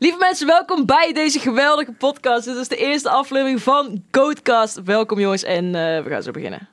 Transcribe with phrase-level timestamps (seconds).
[0.00, 2.44] Lieve mensen, welkom bij deze geweldige podcast.
[2.44, 4.82] Dit is de eerste aflevering van Goatcast.
[4.82, 6.68] Welkom jongens en eh, we gaan zo beginnen.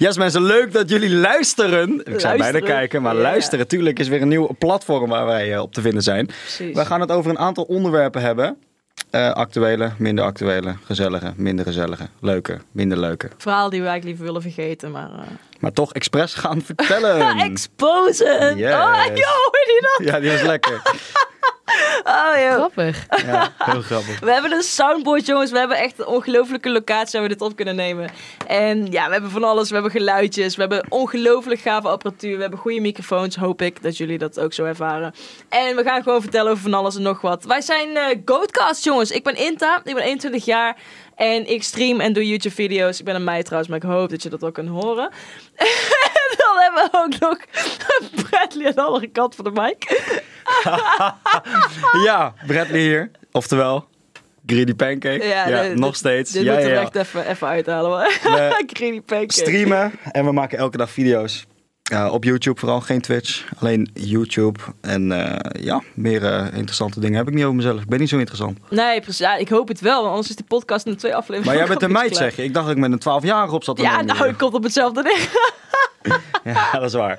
[0.00, 2.00] Yes mensen, leuk dat jullie luisteren.
[2.06, 3.20] Ik zou bijna kijken, maar Ja.
[3.20, 3.68] luisteren.
[3.68, 6.26] Tuurlijk is weer een nieuw platform waar wij eh, op te vinden zijn.
[6.26, 6.74] Precies.
[6.76, 8.56] We gaan het over een aantal onderwerpen hebben.
[9.10, 13.28] Eh, actuele, minder actuele, gezellige, minder gezellige, leuke, minder leuke.
[13.38, 15.10] Verhaal die we eigenlijk liever willen vergeten, maar...
[15.10, 15.20] eh
[15.60, 17.36] Maar toch expres gaan vertellen.
[17.50, 18.56] Exposen!
[18.56, 18.74] Yes.
[18.74, 20.06] Oh, joh, hoor je dat?
[20.06, 20.82] ja, die was lekker.
[22.04, 22.54] Oh, joh.
[22.54, 23.06] Grappig.
[23.26, 24.20] Ja, heel grappig.
[24.20, 25.50] We hebben een soundboard, jongens.
[25.50, 28.10] We hebben echt een ongelofelijke locatie waar we dit op kunnen nemen.
[28.46, 29.68] En ja, we hebben van alles.
[29.68, 30.54] We hebben geluidjes.
[30.56, 32.34] We hebben ongelooflijk gave apparatuur.
[32.34, 33.36] We hebben goede microfoons.
[33.36, 35.14] Hoop ik dat jullie dat ook zo ervaren.
[35.48, 37.44] En we gaan gewoon vertellen over van alles en nog wat.
[37.44, 39.10] Wij zijn eh Goatcast, jongens.
[39.10, 39.80] Ik ben Inta.
[39.84, 40.76] Ik ben 21 jaar.
[41.20, 42.98] En ik stream en doe YouTube-video's.
[42.98, 45.10] Ik ben een meid trouwens, maar ik hoop dat je dat ook kunt horen.
[45.56, 47.38] En dan hebben we ook nog
[48.30, 49.84] Bradley aan de andere kant van de mic.
[52.04, 53.10] Ja, Bradley hier.
[53.32, 53.84] Oftewel,
[54.46, 55.26] Greedy Pancake.
[55.26, 56.30] Ja, dit- nog steeds.
[56.32, 56.82] Dit ja, moeten ja, ja.
[56.82, 57.90] echt even, even uithalen.
[57.90, 58.10] hoor.
[58.66, 59.32] Greedy pancake.
[59.32, 61.46] streamen en we maken elke dag video's.
[61.90, 63.44] Ja, op YouTube vooral, geen Twitch.
[63.58, 64.60] Alleen YouTube.
[64.80, 67.80] En eh, ja, meer eh, interessante dingen heb ik niet over mezelf.
[67.80, 68.58] Ik ben niet zo interessant.
[68.70, 69.18] Nee, precies.
[69.18, 71.46] Ja, ik hoop het wel, want anders is de podcast in twee afleveringen.
[71.46, 72.42] Maar jij bent een meid, zeg je.
[72.42, 75.02] Ik dacht dat ik met een 12-jarige op zat Ja, nou, ik kom op hetzelfde
[75.02, 75.28] neer.
[76.44, 77.18] Ja, dat is waar.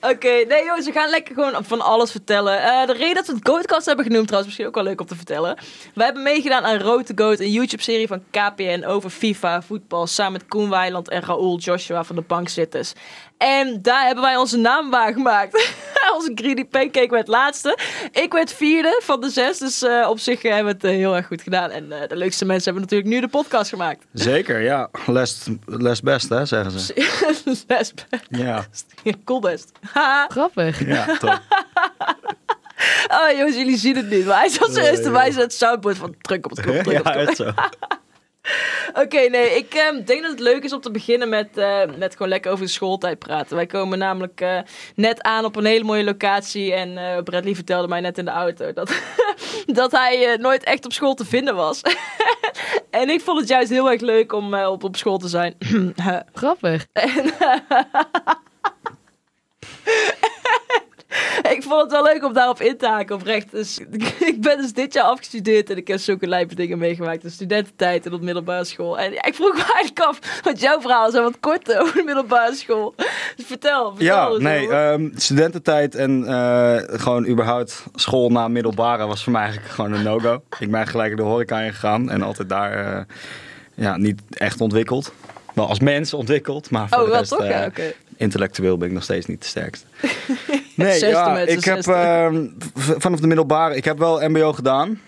[0.00, 2.62] Oké, nee jongens, we gaan lekker gewoon van alles vertellen.
[2.62, 5.06] Eh, de reden dat we het Goatcast hebben genoemd, trouwens, misschien ook wel leuk om
[5.06, 5.56] te vertellen.
[5.94, 10.32] Wij hebben meegedaan aan Road to Goat, een YouTube-serie van KPN over FIFA, voetbal, samen
[10.32, 12.92] met Koen Weiland en Raoul Joshua van de bankzitters.
[13.38, 15.72] En daar hebben wij onze naam waargemaakt.
[16.16, 17.78] onze Greedy Pancake werd laatste.
[18.12, 21.16] Ik werd vierde van de zes, dus eh, op zich hebben we het eh, heel
[21.16, 21.70] erg goed gedaan.
[21.70, 24.04] En eh, de leukste mensen hebben natuurlijk nu de podcast gemaakt.
[24.12, 24.88] Zeker, ja.
[25.06, 27.06] Last best, hè, zeggen ze.
[27.66, 28.06] Best.
[28.28, 28.64] Ja,
[29.24, 29.72] Cool best.
[30.28, 30.86] Grappig.
[30.86, 31.40] ja top.
[33.08, 34.26] Oh jongens, jullie zien het niet.
[34.26, 36.86] Maar hij zat zo eerst te wijzen het soundboard van druk op het knop, druk
[36.86, 37.28] op Ja, het knop.
[37.28, 37.52] echt zo.
[39.02, 42.12] Oké, nee, ik ehm, denk dat het leuk is om te beginnen met, eh, met
[42.12, 43.56] gewoon lekker over de schooltijd praten.
[43.56, 44.58] Wij komen namelijk eh,
[44.94, 46.74] net aan op een hele mooie locatie.
[46.74, 48.92] En eh Bradley vertelde mij net in de auto dat,
[49.66, 51.80] dat hij nooit echt op school te vinden was.
[52.90, 55.54] en ik vond het juist heel erg leuk om op, op school te zijn.
[56.32, 56.86] Grappig.
[61.54, 63.50] ik vond het wel leuk om daarop in te haken, oprecht.
[63.50, 63.78] Dus
[64.32, 67.22] ik ben dus dit jaar afgestudeerd en ik heb zulke lijpe dingen meegemaakt.
[67.22, 68.98] De studententijd en op middelbare school.
[68.98, 71.94] En ja, ik vroeg me eigenlijk af, want jouw verhaal is al wat kort over
[71.94, 72.94] de middelbare school.
[73.36, 79.06] Dus vertel, vertel Ja, eens nee, ehm, studententijd en eh, gewoon überhaupt school na middelbare
[79.06, 80.42] was voor mij eigenlijk gewoon een no-go.
[80.58, 83.04] Ik ben gelijk de horeca ingegaan en altijd daar eh,
[83.74, 85.12] ja, niet echt ontwikkeld.
[85.54, 87.40] Wel als mens ontwikkeld, maar voor oh, de rest, toch?
[87.40, 87.70] eh, ja,
[88.16, 89.86] intellectueel ben ik nog steeds niet de sterkste.
[90.78, 95.00] Nee, ja, ik heb ehm, vanaf de middelbare, ik heb wel mbo gedaan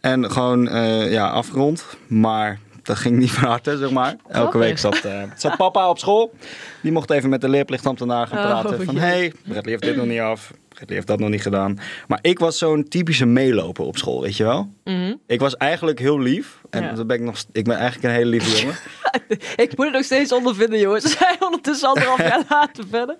[0.00, 4.08] en gewoon eh, ja, afgerond, maar dat ging niet van harte, zeg maar.
[4.10, 4.60] Elke Grappig.
[4.60, 6.34] week zat, eh, zat papa op school,
[6.82, 9.04] die mocht even met de leerplichtambtenaar gaan Oh, praten van, jee.
[9.04, 11.78] hey, Bradley heeft dit nog niet af, Bradley heeft dat nog niet gedaan.
[12.08, 14.68] Maar ik was zo'n typische meeloper op school, weet je wel.
[14.84, 15.14] Mhm.
[15.26, 16.92] Ik was eigenlijk heel lief en Ja.
[16.92, 18.76] dat ben ik, nog, ik ben eigenlijk een hele lieve jongen.
[19.64, 21.04] Ik moet het nog steeds ondervinden, jongens.
[21.04, 23.16] We zijn ondertussen anderhalf jaar later verder.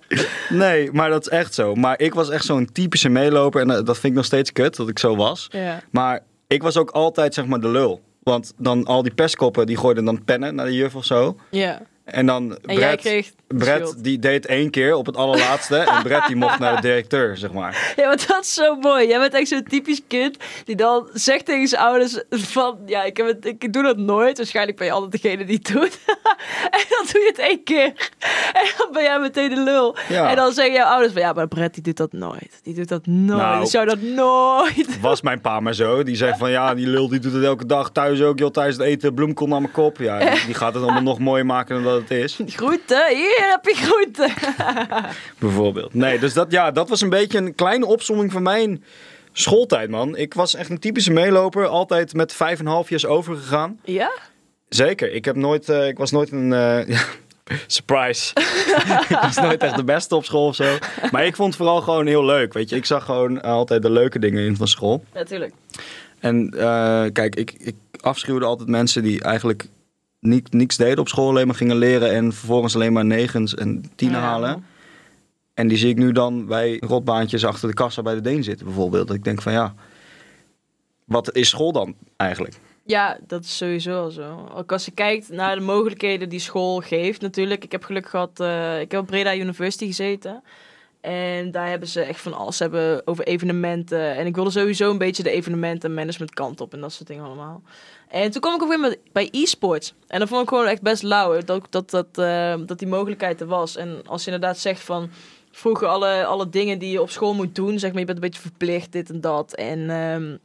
[0.48, 1.74] Nee, maar dat is echt zo.
[1.74, 4.76] Maar ik was echt zo'n typische meeloper en eh, dat vind ik nog steeds kut,
[4.76, 5.46] dat ik zo was.
[5.50, 5.82] Ja.
[5.90, 8.00] Maar ik was ook altijd zeg maar de lul.
[8.22, 11.36] Want dan al die pestkoppen die gooiden dan pennen naar de juf of zo.
[11.50, 11.80] ja.
[12.10, 15.76] En dan En Brett, Brett die deed één keer op het allerlaatste.
[15.76, 17.76] en Brett die mocht naar de directeur, zeg maar.
[17.96, 19.08] Ja, maar dat is zo mooi.
[19.08, 22.78] Jij bent echt zo'n typisch kind die dan zegt tegen zijn ouders van...
[22.86, 24.36] Ja, ik, heb het, ik doe dat nooit.
[24.36, 25.98] Waarschijnlijk ben je altijd degene die het doet.
[26.76, 27.92] en dan doe je het één keer.
[28.52, 29.96] En dan ben jij meteen de lul.
[30.08, 30.30] Ja.
[30.30, 31.22] En dan zeggen jouw ouders van...
[31.22, 32.60] Ja, maar Brett die doet dat nooit.
[32.62, 33.40] Die doet dat nooit.
[33.40, 33.58] Nou.
[33.58, 35.00] die zou dat nooit...
[35.08, 36.02] Was mijn pa maar zo.
[36.02, 38.38] Die zei van ja, die lul die doet het elke dag thuis ook.
[38.38, 39.98] Joh, thuis het eten, bloemkool naar mijn kop.
[39.98, 42.38] Ja, die, die gaat het allemaal nog mooier maken dan dat het is.
[42.46, 44.32] Groeten, hier heb je groeten.
[45.38, 45.94] Bijvoorbeeld.
[45.94, 48.84] Nee, dus dat, ja, dat was een beetje een kleine opsomming van mijn
[49.32, 50.16] schooltijd, man.
[50.16, 51.66] Ik was echt een typische meeloper.
[51.66, 53.80] Altijd met vijf en half jaar overgegaan.
[53.84, 54.10] Ja?
[54.68, 55.12] Zeker.
[55.12, 56.98] Ik heb nooit, eh, ik was nooit een, eh,
[57.66, 58.32] surprise.
[59.08, 60.78] ik was nooit echt de beste op school of zo.
[61.10, 62.76] Maar ik vond het vooral gewoon heel leuk, weet je.
[62.76, 65.04] Ik zag gewoon altijd de leuke dingen in van school.
[65.14, 65.52] Natuurlijk.
[66.20, 69.66] En eh, kijk, ik, ik afschuwde altijd mensen die eigenlijk
[70.20, 71.28] niet, niks deden op school.
[71.28, 74.26] Alleen maar gingen leren en vervolgens alleen maar negens en tienen Ja.
[74.26, 74.64] halen.
[75.54, 78.66] En die zie ik nu dan bij rotbaantjes achter de kassa bij de Deen zitten
[78.66, 79.06] bijvoorbeeld.
[79.06, 79.74] Dat ik denk van ja,
[81.04, 82.54] wat is school dan eigenlijk?
[82.84, 84.50] Ja, dat is sowieso al zo.
[84.54, 87.64] Ook als je kijkt naar de mogelijkheden die school geeft natuurlijk.
[87.64, 90.42] Ik heb geluk gehad, eh, ik heb op Breda University gezeten.
[91.00, 94.16] En daar hebben ze echt van alles hebben over evenementen.
[94.16, 97.24] En ik wilde sowieso een beetje de evenementen management kant op en dat soort dingen
[97.24, 97.62] allemaal.
[98.08, 99.94] En toen kwam ik ook weer bij e-sports.
[100.06, 101.40] En dat vond ik gewoon echt best lauw.
[101.44, 103.76] Dat, dat, dat, eh, dat die mogelijkheid er was.
[103.76, 105.10] En als je inderdaad zegt van
[105.50, 107.78] vroeger alle, alle dingen die je op school moet doen.
[107.78, 109.54] Zeg maar, je bent een beetje verplicht, dit en dat.
[109.54, 110.36] En ehm,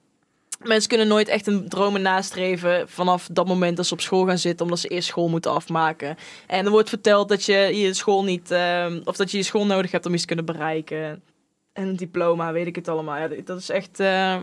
[0.64, 4.38] mensen kunnen nooit echt een dromen nastreven vanaf dat moment dat ze op school gaan
[4.38, 6.16] zitten, omdat ze eerst school moeten afmaken.
[6.48, 9.66] En er wordt verteld dat je je school niet, ehm, of dat je je school
[9.66, 11.22] nodig hebt om iets te kunnen bereiken.
[11.74, 13.18] En een diploma, weet ik het allemaal.
[13.18, 14.00] Ja, dat is echt.
[14.00, 14.38] eh,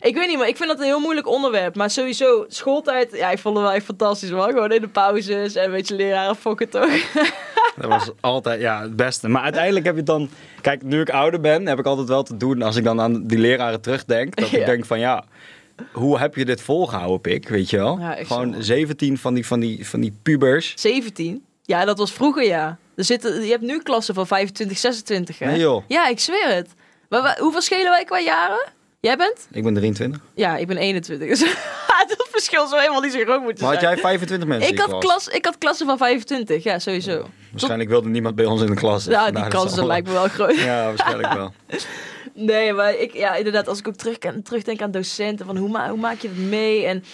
[0.00, 1.74] ik weet niet, maar ik vind dat een heel moeilijk onderwerp.
[1.74, 4.48] Maar sowieso, schooltijd, ja, ik vond het wel echt fantastisch, man.
[4.48, 6.90] Gewoon in de pauzes en een beetje leraren fokken toch.
[7.76, 9.28] Dat was altijd ja, het beste.
[9.28, 10.28] Maar uiteindelijk heb je dan...
[10.60, 12.62] Kijk, nu ik ouder ben, heb ik altijd wel te doen...
[12.62, 14.36] als ik dan aan die leraren terugdenk...
[14.36, 14.58] dat Ja.
[14.58, 15.24] ik denk van ja...
[15.92, 17.48] Hoe heb je dit volgehouden, pik?
[17.48, 17.98] Weet je wel?
[17.98, 18.60] Ja, Gewoon zo.
[18.60, 20.72] 17 van die, van, die, van die pubers.
[20.76, 21.44] 17?
[21.62, 22.78] Ja, dat was vroeger, ja.
[22.96, 25.46] Er zitten, je hebt nu klassen van 25, 26, hè?
[25.46, 26.68] Nee joh, Ja, ik zweer het.
[27.08, 28.72] Maar, hoeveel schelen wij qua jaren?
[29.00, 29.48] Jij bent?
[29.50, 30.20] ik ben 23.
[30.34, 31.28] Ja, ik ben 21.
[31.28, 31.40] Dus
[32.08, 33.94] dat verschil zou helemaal niet zo groot moeten Maar had zijn.
[33.94, 35.28] jij 25 mensen ik had, klas?
[35.28, 37.28] ik had klassen van 25, ja, sowieso.
[37.50, 39.04] Waarschijnlijk wilde niemand bij ons in de klas.
[39.04, 40.56] Ja, die Nou, dat kansen lijkt me wel groot.
[40.56, 41.52] Ja, waarschijnlijk wel.
[42.34, 45.88] Nee, maar ik, ja, inderdaad, als ik ook terug, terugdenk aan docenten, van hoe, ma
[45.88, 46.84] hoe maak je dat mee?
[46.84, 47.04] En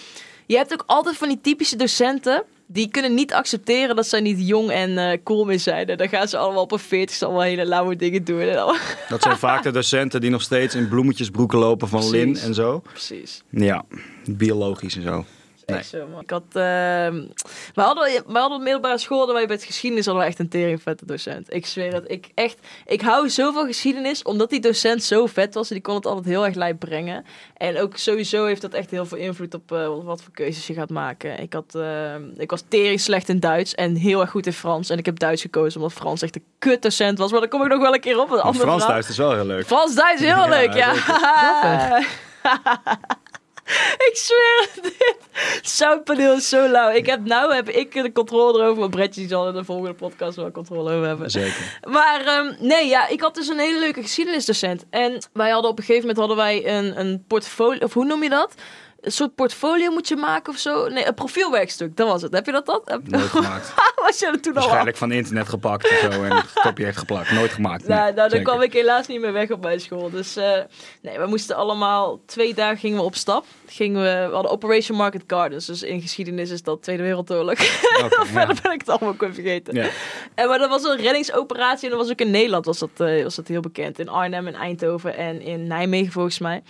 [0.45, 4.47] je hebt ook altijd van die typische docenten, die kunnen niet accepteren dat zij niet
[4.47, 5.87] jong en eh, cool meer zijn.
[5.87, 8.39] En dan gaan ze allemaal op een 40 allemaal hele lauwe dingen doen.
[8.39, 12.15] En allemaal- Dat zijn vaak de docenten die nog steeds in bloemetjesbroeken lopen van Precies.
[12.17, 12.79] Lin en zo.
[12.79, 13.43] Precies.
[13.49, 13.85] Ja,
[14.29, 15.25] biologisch en zo.
[15.65, 15.77] Nee.
[15.77, 16.21] Echt zo, man.
[16.21, 17.13] Ik had, ehm
[17.73, 20.39] we, hadden, we hadden op middelbare school, hadden wij bij het geschiedenis hadden we echt
[20.39, 21.53] een tering vette docent.
[21.53, 22.03] Ik zweer het.
[22.07, 25.67] Ik, echt, ik hou zo van geschiedenis, omdat die docent zo vet was.
[25.69, 27.25] En die kon het altijd heel erg lijp brengen.
[27.57, 30.67] En ook sowieso heeft dat echt heel veel invloed op eh, wat, wat voor keuzes
[30.67, 31.39] je gaat maken.
[31.39, 34.89] Ik, had, ehm, ik was tering slecht in Duits en heel erg goed in Frans.
[34.89, 37.31] En ik heb Duits gekozen, omdat Frans echt een kut docent was.
[37.31, 38.29] Maar daar kom ik nog wel een keer op.
[38.29, 39.01] Een Maar andere Frans verhaal.
[39.01, 39.65] thuis is wel heel leuk.
[39.65, 40.93] Frans-Duits, heel Ja, leuk, ja.
[44.15, 45.17] ik zweer het, dit
[45.61, 46.89] zoutpaneel is zo lauw.
[46.89, 50.35] Ik heb, nou heb ik de controle erover, maar Bretje zal in de volgende podcast
[50.35, 51.29] wel controle over hebben.
[51.31, 51.79] Zeker.
[51.89, 54.85] Maar ehm, nee, ja, ik had dus een hele leuke geschiedenisdocent.
[54.89, 58.23] En wij hadden op een gegeven moment hadden wij een, een portfolio, of hoe noem
[58.23, 58.53] je dat?
[59.05, 60.87] Een soort portfolio moet je maken of zo.
[60.87, 62.33] Nee, een profielwerkstuk, dat was het.
[62.33, 62.81] Heb je dat dan?
[62.85, 63.73] Heb- Nooit gemaakt.
[63.95, 64.59] Was je er toen al?
[64.61, 67.31] Waarschijnlijk van internet gepakt of zo en gekopieerd geplakt.
[67.31, 67.87] Nooit gemaakt.
[67.87, 68.45] Nou, nee, nou, daar zeker.
[68.45, 70.09] kwam ik helaas niet meer weg op mijn school.
[70.09, 70.51] Dus eh,
[71.01, 73.45] nee, we moesten allemaal twee dagen gingen we op stap.
[73.67, 75.65] Gingen we, we hadden Operation Market Gardens.
[75.65, 77.57] Dus in geschiedenis is dat Tweede Wereldoorlog.
[77.95, 78.09] Ja.
[78.25, 79.75] Verder ben ik het allemaal kwijt vergeten.
[79.75, 79.87] Ja.
[80.35, 83.23] En maar dat was een reddingsoperatie en dat was ook in Nederland was dat, eh,
[83.23, 83.99] was dat heel bekend.
[83.99, 86.63] In Arnhem, in Eindhoven en in Nijmegen volgens mij.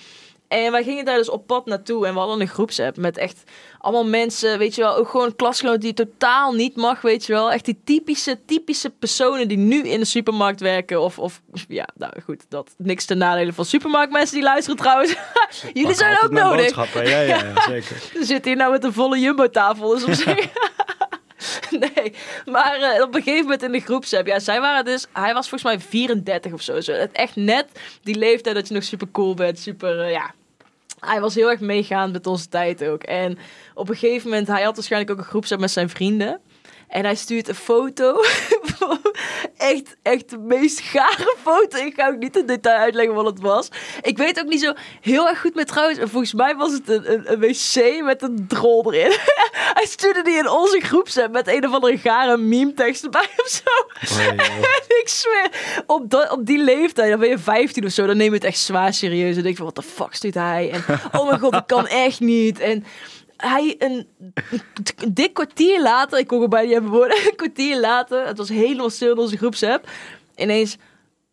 [0.64, 3.44] En wij gingen daar dus op pad naartoe en we hadden een groepsapp met echt
[3.80, 7.52] allemaal mensen, weet je wel, ook gewoon klasgenoten die totaal niet mag, weet je wel.
[7.52, 12.14] Echt die typische, typische personen die nu in de supermarkt werken of, of ja, nou
[12.24, 15.16] goed, dat niks ten nadele van supermarktmensen die luisteren trouwens.
[15.74, 16.94] Jullie zijn ook nodig.
[16.94, 18.02] Ja, ja, ja, zeker.
[18.14, 20.50] We zitten hier nou met een volle jumbo-tafel, dus op zich...
[21.80, 22.14] nee,
[22.46, 25.08] maar eh, op een gegeven moment in de groepsapp, ja, zij waren dus...
[25.14, 26.82] Hij was volgens mij 34 of zo.
[26.82, 26.92] zo.
[26.92, 27.66] Het echt net
[28.04, 30.34] die leeftijd dat je nog super cool bent, super, eh, ja...
[31.06, 33.04] Hij was heel erg meegaand met onze tijd ook.
[33.04, 33.38] En
[33.74, 36.40] op een gegeven moment, hij had waarschijnlijk ook een groepsapp met zijn vrienden.
[36.88, 38.16] En hij stuurt een foto.
[39.58, 41.78] echt, echt de meest gare foto.
[41.78, 43.68] Ik ga ook niet in detail uitleggen wat het was.
[44.02, 46.00] Ik weet ook niet zo heel erg goed met trouwens.
[46.00, 49.18] Volgens mij was het een, een, een wc met een drol erin.
[49.80, 53.48] hij stuurde die in onze groepsapp met een of andere gare meme tekst erbij of
[53.48, 53.64] zo.
[54.24, 54.28] Joh.
[54.86, 55.50] En ik zweer,
[55.86, 58.44] op, dat- op die leeftijd, dan ben je 15 of zo, dan neem je het
[58.44, 59.36] echt zwaar serieus.
[59.36, 60.72] En denk je van, wat de fuck stuurt hij?
[60.72, 62.60] En oh mijn god, dat kan echt niet.
[62.60, 62.86] En
[63.38, 64.08] hij, een,
[65.14, 68.50] dik kwartier later, ik kon het bijna niet hebben woorden, een kwartier later, het was
[68.50, 69.90] helemaal stil in onze groepsapp,
[70.36, 70.78] ineens...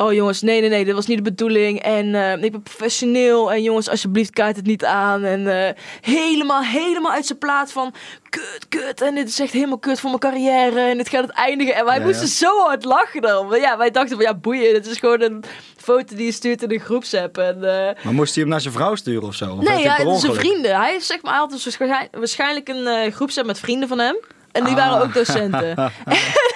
[0.03, 1.81] Oh jongens, nee, nee, nee, dit was niet de bedoeling.
[1.83, 3.53] En eh, ik ben professioneel.
[3.53, 5.25] En jongens, alsjeblieft, kaart het niet aan.
[5.25, 7.95] En eh, helemaal, helemaal uit zijn plaats van...
[8.29, 9.01] Kut, kut.
[9.01, 10.81] En dit is echt helemaal kut voor mijn carrière.
[10.81, 11.75] En dit gaat het eindigen.
[11.75, 12.33] En wij Ja, moesten ja.
[12.33, 13.47] zo hard lachen dan.
[13.47, 14.73] Maar ja, wij dachten van, ja, boeien.
[14.73, 15.45] Dit is gewoon een
[15.77, 17.39] foto die je stuurt in een groepsapp.
[17.39, 19.53] En, eh, Maar moest hij hem naar zijn vrouw sturen of zo?
[19.53, 20.77] Of nee, ja, zijn vrienden.
[20.77, 24.17] Hij heeft zeg maar, waarschijn- waarschijnlijk een groepsapp met vrienden van hem.
[24.53, 24.89] En die Ah.
[24.89, 25.77] waren ook docenten.
[25.77, 25.91] en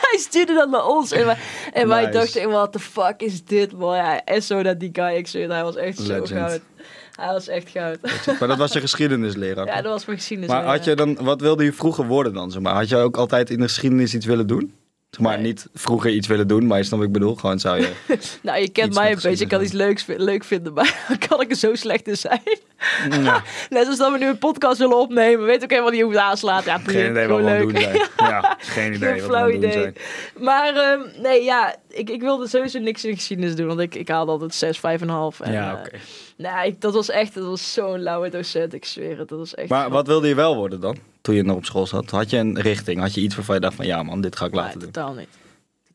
[0.00, 1.10] hij stuurde dat naar ons.
[1.12, 1.36] En wij,
[1.72, 3.96] en wij dachten, what the fuck is dit, man?
[3.96, 6.28] Ja, en zo dat die guy, ik zweer, hij was echt Legend.
[6.28, 6.60] zo goud.
[7.16, 7.98] Hij was echt goud.
[8.38, 9.66] Maar dat was je geschiedenisleraar.
[9.66, 10.50] ja, dat was mijn geschiedenis.
[10.52, 12.50] maar had je dan, wat wilde je vroeger worden dan?
[12.50, 12.74] Zeg maar?
[12.74, 14.74] Had je ook altijd in de geschiedenis iets willen doen?
[15.18, 15.46] Maar, Nee.
[15.46, 17.34] niet vroeger iets willen doen, maar je snapt wat ik bedoel.
[17.34, 17.92] Gewoon zou je...
[18.42, 19.44] Nou, je kent mij een beetje.
[19.44, 22.40] Ik kan iets leuks, leuk vinden, maar kan ik er zo slecht in zijn.
[23.10, 25.44] Ja, Net als dat we nu een podcast willen opnemen.
[25.46, 26.64] Weet ook helemaal niet hoe het aanslaat.
[26.64, 28.00] Ja, geen idee wat we doen zijn.
[28.16, 29.72] Ja, geen idee Geen wat we flauw idee.
[29.72, 29.94] zijn.
[30.38, 33.66] Maar ehm, nee, ja, ik, ik wilde sowieso niks in geschiedenis doen.
[33.66, 34.82] Want ik, ik haalde altijd 6, 5,5.
[34.82, 35.90] En, Ja, eh, oké.
[36.36, 38.72] nou, ik, dat was echt, dat was zo'n lauwe docent.
[38.74, 39.68] Ik zweer het, dat was echt...
[39.68, 40.96] Maar wat wilde je wel worden dan?
[41.26, 42.10] Toen je nog op school zat?
[42.10, 43.00] Had je een richting?
[43.00, 44.90] Had je iets waarvan je dacht van ja man, dit ga ik Nee, laten doen?
[44.90, 45.28] totaal niet.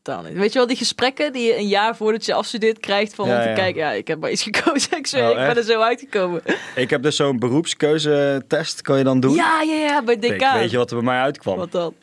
[0.02, 0.32] Totaal niet.
[0.32, 3.36] Weet je wel, die gesprekken die je een jaar voordat je afstudeert krijgt van Ja,
[3.36, 3.54] om te ja.
[3.54, 3.80] kijken.
[3.80, 4.96] Ja, ik heb maar iets gekozen.
[4.96, 6.42] Ik Oh, ik ben er zo uitgekomen.
[6.74, 9.34] Ik heb dus zo'n beroepskeuzetest, kan je dan doen?
[9.34, 10.38] Ja, ja, ja, bij DK.
[10.38, 11.56] Kijk, weet je wat er bij mij uitkwam?
[11.56, 11.94] Wat dan?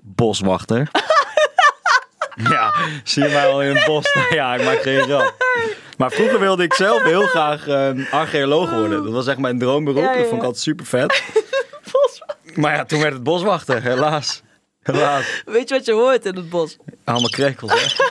[0.00, 0.90] Boswachter.
[2.50, 4.14] ja, zie je mij al in het bos?
[4.14, 5.34] Nou ja, ik maak geen grap.
[5.96, 9.02] Maar vroeger wilde ik zelf heel graag ehm, archeoloog worden.
[9.04, 10.02] Dat was echt mijn droomberoep.
[10.02, 11.22] Ja, ja, Dat vond ik altijd super vet.
[12.56, 14.42] Maar ja, toen werd het boswachter, helaas.
[14.82, 15.42] Helaas.
[15.44, 16.76] Weet je wat je hoort in het bos?
[17.04, 18.04] Allemaal krekels, hè?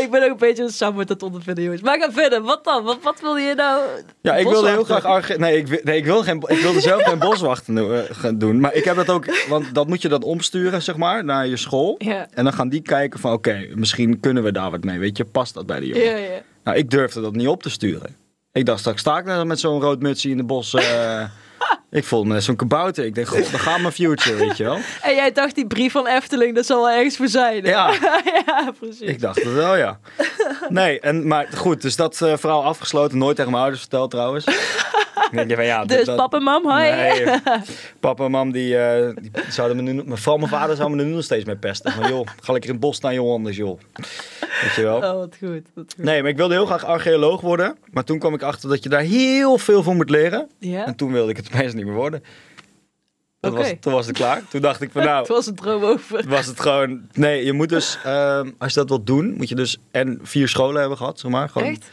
[0.00, 1.82] Ik ben ook een beetje samen met dat ondervinden, jongens.
[1.82, 2.42] Maar ga verder.
[2.42, 2.84] Wat dan?
[2.84, 3.82] Wat, wat wil je nou?
[4.20, 5.36] Ja, ik wilde heel graag.
[5.36, 8.60] Nee, ik, nee ik, wilde geen, ik wilde zelf geen boswachter do- eh, gaan doen.
[8.60, 9.46] Maar ik heb dat ook...
[9.48, 11.94] Want dat moet je dan omsturen, zeg maar, naar je school.
[11.98, 12.26] Ja.
[12.34, 13.32] En dan gaan die kijken van...
[13.32, 14.98] Oké, misschien kunnen we daar wat mee.
[14.98, 16.04] Weet je, past dat bij de jongen?
[16.04, 16.40] Ja, ja.
[16.64, 18.16] Nou, ik durfde dat niet op te sturen.
[18.52, 20.74] Ik dacht, straks sta ik met zo'n rood mutsje in de bos.
[20.74, 21.24] eh,
[21.90, 23.04] ik voelde me zo'n kabouter.
[23.04, 24.78] Ik denk, god, daar gaat mijn future, weet je wel.
[25.02, 27.64] En jij dacht, die brief van Efteling, dat zal wel ergens voor zijn.
[27.64, 27.70] hè?
[27.70, 27.92] Ja.
[28.46, 29.00] ja, precies.
[29.00, 29.98] Ik dacht het wel, ja.
[30.68, 33.18] Nee, en, maar goed, dus dat verhaal afgesloten.
[33.18, 34.44] Nooit tegen mijn ouders verteld trouwens.
[35.32, 36.90] Van, ja, dus dat- papa en mam, hoi.
[36.90, 37.24] Nee,
[38.00, 38.76] papa en mam die,
[39.20, 41.92] die zouden me nu, maar vooral mijn vader zou me nu nog steeds mee pesten.
[41.92, 43.80] Van joh, ga lekker in het bos staan joh, anders joh.
[44.62, 44.96] Weet je wel?
[44.96, 45.62] Oh, wat goed.
[45.74, 46.04] Wat goed.
[46.04, 47.76] Nee, maar ik wilde heel graag archeoloog worden.
[47.90, 50.48] Maar toen kwam ik achter dat je daar heel veel voor moet leren.
[50.58, 50.86] Ja?
[50.86, 52.24] En toen wilde ik het opeens niet meer worden.
[53.40, 54.42] Dat was, toen was het klaar.
[54.48, 56.28] Toen dacht ik van nou, Het was een droom over.
[56.28, 57.00] was het gewoon...
[57.12, 60.48] Nee, je moet dus, ehm, als je dat wilt doen, moet je dus en vier
[60.48, 61.48] scholen hebben gehad, zeg maar.
[61.48, 61.90] Gewoon, Echt?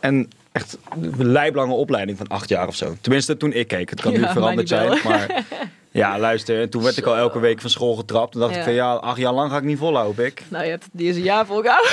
[0.00, 2.96] En echt een lijblange opleiding van acht jaar of zo.
[3.00, 3.90] Tenminste, toen ik keek.
[3.90, 4.98] Het kan nu veranderd zijn.
[5.04, 5.44] Maar
[5.90, 6.60] ja, luister.
[6.60, 8.32] En toen werd ik al elke week van school getrapt.
[8.32, 8.58] Toen dacht Ja.
[8.58, 10.42] ik van ja, acht jaar lang ga ik niet volhouden, ik.
[10.48, 11.90] Nou, je hebt niet eens een jaar volgehouden.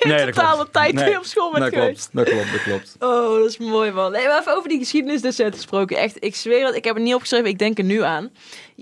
[0.00, 0.72] Nee, dat totale klopt.
[0.72, 2.10] tijd Nee, die op school bent dat geweest.
[2.10, 2.96] klopt, dat klopt, dat klopt.
[2.98, 4.12] Oh, dat is mooi, man.
[4.12, 5.96] Nee, maar even over die geschiedenisdocent gesproken.
[5.96, 8.30] Echt, ik zweer het, ik heb het niet opgeschreven, ik denk er nu aan.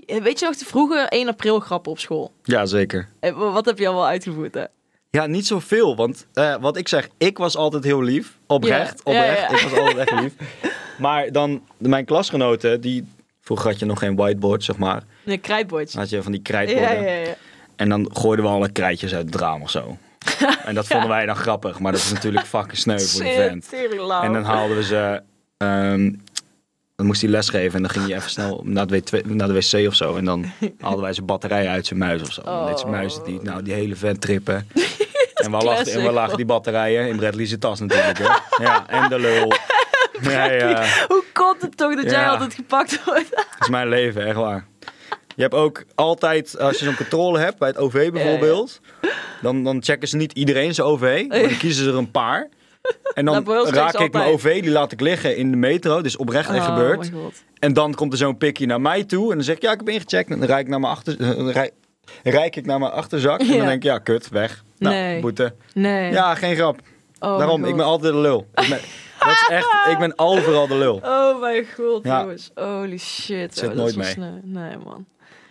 [0.05, 2.31] Weet je nog de vroege 1 april grappen op school?
[2.43, 3.09] Ja, zeker.
[3.19, 4.63] Eh, Wat heb je al wel uitgevoerd, hè?
[5.17, 5.95] Ja, niet zoveel.
[5.95, 8.37] Want eh, wat ik zeg, ik was altijd heel lief.
[8.47, 9.39] Oprecht, Ja, ja, oprecht.
[9.41, 9.55] ja.
[9.57, 10.33] Ik was altijd echt lief.
[10.97, 13.07] Maar dan, mijn klasgenoten, die...
[13.41, 15.03] Vroeger had je nog geen whiteboard, zeg maar.
[15.25, 15.91] Een krijtbordje.
[15.91, 17.03] Dan had je van die Ja, krijtborden.
[17.03, 17.35] ja, ja.
[17.75, 19.97] En dan gooiden we alle krijtjes uit het raam of zo.
[20.65, 21.79] En dat vonden wij dan grappig.
[21.79, 23.73] Maar dat is natuurlijk fucking sneu voor die vent.
[24.21, 25.21] En dan haalden we ze...
[25.57, 26.11] ehm,
[26.95, 29.87] dan moest hij lesgeven en dan ging hij even snel naar de, naar de wc
[29.87, 30.15] of zo.
[30.15, 30.45] En dan
[30.79, 32.41] haalden wij zijn batterij uit zijn muis of zo.
[32.41, 33.43] En deed zijn muis het niet.
[33.43, 34.67] Nou, die hele vent trippen.
[35.45, 37.07] En waar lagen, en waar classic, lagen die batterijen?
[37.07, 38.17] In Bradley zijn tas natuurlijk.
[38.17, 38.23] Hè?
[38.63, 39.51] Ja, en de lul.
[40.21, 40.85] Ja.
[41.07, 43.29] Hoe komt het toch dat jij altijd gepakt wordt?
[43.35, 44.67] Dat is mijn leven, echt waar.
[45.35, 48.79] Je hebt ook altijd, als je zo'n controle hebt, bij het OV bijvoorbeeld,
[49.41, 52.49] Dan, dan checken ze niet iedereen zijn OV, maar dan kiezen ze er een paar.
[53.13, 54.29] En dan Nou, raak ik mijn.
[54.29, 57.11] OV, die laat ik liggen in de metro, dus oprecht echt Oh, gebeurd.
[57.59, 59.77] En dan komt er zo'n pikje naar mij toe en dan zeg ik, ja, ik
[59.77, 60.29] heb ingecheckt.
[60.29, 61.15] En dan rijd ik naar mijn achter,
[62.23, 64.63] dan rij- reik ik naar mijn achterzak en dan denk ik, ja, kut, weg.
[64.77, 65.21] Nou, Nee.
[65.21, 65.53] boete.
[65.73, 66.11] Nee.
[66.11, 66.79] Ja, geen grap.
[67.19, 68.47] Oh, Daarom, ik ben altijd de lul.
[68.55, 68.79] Ik ben,
[69.19, 70.99] dat is echt, ik ben overal de lul.
[71.03, 72.19] Oh mijn god, Ja.
[72.21, 72.51] jongens.
[72.55, 73.57] Holy shit.
[73.57, 74.11] Zit oh, nooit dat is mee.
[74.11, 74.39] sneu.
[74.43, 75.05] Nee, man.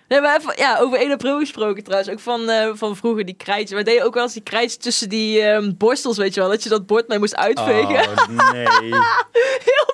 [0.08, 2.10] Nee, maar even, ja, over 1 april gesproken trouwens.
[2.10, 3.70] Ook van, eh, van vroeger, die krijtjes.
[3.70, 6.48] Wij deden ook wel eens die krijtjes tussen die ehm, borstels, weet je wel.
[6.50, 8.08] Dat je dat bord mee moest uitvegen.
[8.08, 8.66] Oh, nee.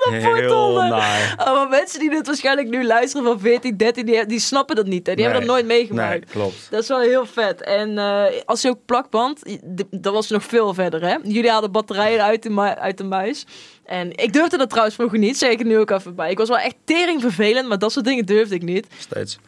[0.07, 0.89] Onder.
[0.89, 1.35] naar.
[1.39, 4.87] Oh, maar mensen die dit waarschijnlijk nu luisteren van 14, 13, die, die snappen dat
[4.87, 5.07] niet.
[5.07, 5.15] Hè?
[5.15, 6.25] Die hebben dat nooit meegemaakt.
[6.25, 6.67] Nee, klopt.
[6.71, 7.63] Dat is wel heel vet.
[7.63, 9.43] En eh, als je ook plakband,
[9.91, 11.17] dat was nog veel verder, hè?
[11.23, 13.47] Jullie hadden batterijen uit de, uit de muis.
[13.85, 16.31] En ik durfde dat trouwens vroeger niet, zeker nu ook even bij.
[16.31, 18.87] Ik was wel echt tering vervelend, maar dat soort dingen durfde ik niet.
[18.99, 19.39] Steeds.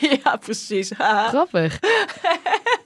[0.24, 0.90] ja, precies.
[1.28, 1.78] Grappig.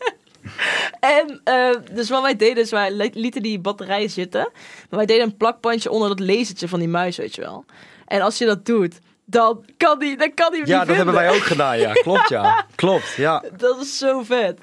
[1.00, 4.48] en eh, dus wat wij deden, is wij li- lieten die batterijen zitten.
[4.90, 7.64] Maar wij deden een plakbandje onder dat lasertje van die muis, weet je wel.
[8.06, 11.30] En als je dat doet, dan kan die, dan kan die Ja, dat hebben wij
[11.30, 11.92] ook gedaan, ja.
[11.92, 12.64] Klopt, ja.
[12.74, 13.44] Klopt, ja.
[13.56, 14.58] Dat is zo vet.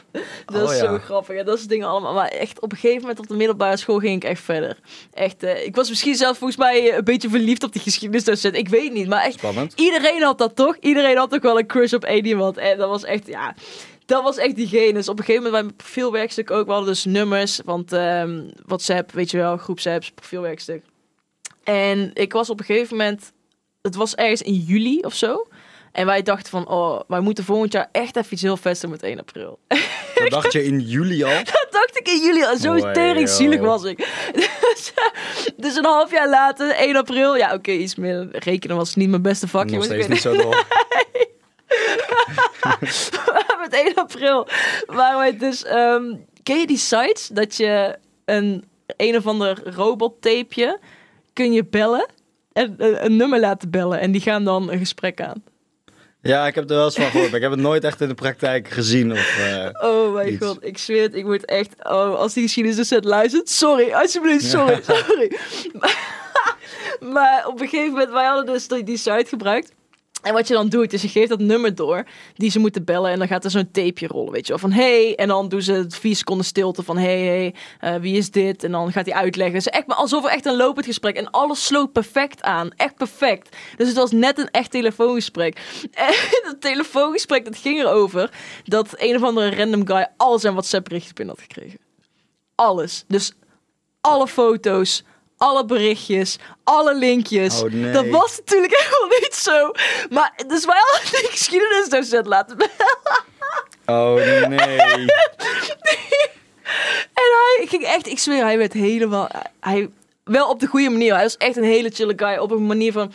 [0.46, 0.86] Dat Oh, is ja.
[0.86, 1.36] zo grappig.
[1.36, 2.14] En dat soort dingen allemaal.
[2.14, 4.78] Maar echt, op een gegeven moment op de middelbare school ging ik echt verder.
[5.14, 8.56] Echt, eh, ik was misschien zelf volgens mij eh, een beetje verliefd op die geschiedenisdocent.
[8.56, 9.74] Ik weet niet, maar echt, Spannend.
[9.76, 10.78] iedereen had dat toch?
[10.80, 12.58] Iedereen had ook wel een crush op één iemand.
[12.58, 13.56] En dat was echt, ja...
[14.06, 14.94] Dat was echt diegene.
[14.94, 17.62] Dus op een gegeven moment bij mijn profielwerkstuk ook wel dus nummers.
[17.66, 20.84] Want ehm, WhatsApp, weet je wel, groepsapps, profielwerkstuk.
[21.64, 23.32] En ik was op een gegeven moment...
[23.82, 25.48] Het was ergens in juli of zo.
[25.92, 28.92] En wij dachten van, oh, wij moeten volgend jaar echt even iets heel vets doen
[28.92, 29.60] met 1 april.
[30.16, 31.30] Dat dacht je in juli al?
[31.44, 32.58] Dat dacht ik in juli al.
[32.58, 32.94] Zo Wow.
[32.94, 33.98] tering zielig was ik.
[34.34, 34.94] Dus
[35.58, 37.36] dus, een half jaar later, 1 april.
[37.36, 39.66] Ja, oké, iets meer rekenen was niet mijn beste vak.
[39.66, 39.76] Nog.
[39.76, 40.54] Ik steeds niet zo dol.
[43.62, 44.48] met 1 april
[44.86, 45.64] waren wij dus...
[45.64, 46.04] ehm,
[46.44, 48.64] ken je die sites dat je een
[48.98, 50.80] een of ander robottapeje
[51.34, 52.08] kun je bellen
[52.54, 55.44] en een, een nummer laten bellen en die gaan dan een gesprek aan.
[56.22, 58.14] Ja, ik heb er wel eens van gehoord, ik heb het nooit echt in de
[58.14, 59.12] praktijk gezien.
[59.12, 60.46] Of, eh, Oh mijn Iets.
[60.46, 61.76] god, ik zweer het, ik moet echt...
[61.84, 65.38] Oh, als die geschiedenisdocent luistert, sorry, alsjeblieft, sorry, sorry.
[65.74, 65.98] Maar,
[67.14, 69.72] maar op een gegeven moment, wij hadden dus die site gebruikt.
[70.26, 72.04] En wat je dan doet, is je geeft dat nummer door
[72.34, 73.12] die ze moeten bellen.
[73.12, 74.62] En dan gaat er zo'n tapeje rollen, weet je wel.
[74.62, 78.32] Van hey, en dan doen ze vier seconden stilte van hey, hey eh, wie is
[78.32, 78.64] dit?
[78.64, 79.54] En dan gaat hij uitleggen.
[79.54, 81.16] Dus echt maar alsof er echt een lopend gesprek.
[81.16, 82.72] En alles sloot perfect aan.
[82.76, 83.56] Echt perfect.
[83.78, 85.60] Dus het was net een echt telefoongesprek.
[85.94, 86.14] En
[86.44, 88.32] dat telefoongesprek, dat ging erover
[88.64, 91.80] dat een of andere random guy al zijn WhatsApp berichtjes binnen had gekregen.
[92.56, 93.04] Alles.
[93.08, 93.34] Dus
[94.02, 95.04] alle foto's,
[95.38, 97.62] alle berichtjes, alle linkjes.
[97.62, 97.92] Oh, nee.
[97.92, 99.72] Dat was natuurlijk helemaal niet zo.
[100.10, 102.74] Maar dus wij hadden die geschiedenisdocent laten bellen.
[103.86, 104.16] Oh
[104.48, 104.78] nee.
[107.14, 107.24] En
[107.58, 109.90] hij ging echt, ik zweer, hij werd helemaal, hij,
[110.24, 111.14] wel op de goede manier.
[111.14, 112.38] Hij was echt een hele chille guy.
[112.38, 113.14] Op een manier van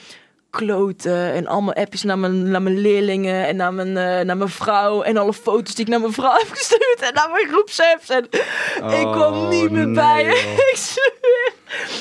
[0.51, 4.51] kloten en allemaal appjes naar mijn, naar mijn leerlingen en naar mijn, eh, naar mijn
[4.51, 5.03] vrouw.
[5.03, 8.09] En alle foto's die ik naar mijn vrouw heb gestuurd en naar mijn groepsapps.
[8.09, 8.25] En
[9.01, 10.25] ik kwam Oh, niet meer nee, bij.
[10.71, 11.53] ik zweer.